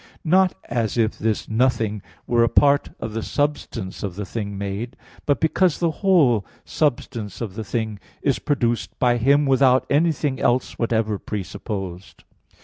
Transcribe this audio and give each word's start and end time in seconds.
1), 0.23 0.31
not 0.33 0.55
as 0.63 0.97
if 0.97 1.19
this 1.19 1.47
nothing 1.47 2.01
were 2.25 2.41
a 2.43 2.49
part 2.49 2.89
of 2.99 3.13
the 3.13 3.21
substance 3.21 4.01
of 4.01 4.15
the 4.15 4.25
thing 4.25 4.57
made, 4.57 4.95
but 5.27 5.39
because 5.39 5.77
the 5.77 5.91
whole 6.01 6.43
substance 6.65 7.39
of 7.39 7.55
a 7.55 7.63
thing 7.63 7.99
is 8.23 8.39
produced 8.39 8.97
by 8.97 9.17
Him 9.17 9.45
without 9.45 9.85
anything 9.91 10.39
else 10.39 10.79
whatever 10.79 11.19
presupposed. 11.19 12.23